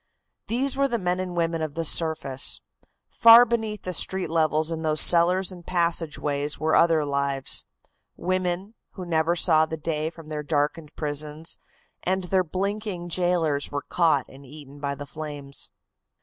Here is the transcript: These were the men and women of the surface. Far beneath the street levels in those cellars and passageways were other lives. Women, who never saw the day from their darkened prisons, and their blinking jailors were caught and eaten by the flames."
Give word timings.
These 0.47 0.75
were 0.75 0.87
the 0.87 0.97
men 0.97 1.19
and 1.19 1.35
women 1.37 1.61
of 1.61 1.75
the 1.75 1.85
surface. 1.85 2.59
Far 3.11 3.45
beneath 3.45 3.83
the 3.83 3.93
street 3.93 4.31
levels 4.31 4.71
in 4.71 4.81
those 4.81 4.99
cellars 4.99 5.51
and 5.51 5.63
passageways 5.63 6.59
were 6.59 6.73
other 6.75 7.05
lives. 7.05 7.65
Women, 8.17 8.73
who 8.93 9.05
never 9.05 9.35
saw 9.35 9.67
the 9.67 9.77
day 9.77 10.09
from 10.09 10.27
their 10.29 10.41
darkened 10.41 10.95
prisons, 10.95 11.59
and 12.01 12.23
their 12.23 12.43
blinking 12.43 13.09
jailors 13.09 13.69
were 13.71 13.83
caught 13.83 14.27
and 14.27 14.43
eaten 14.43 14.79
by 14.79 14.95
the 14.95 15.05
flames." 15.05 15.69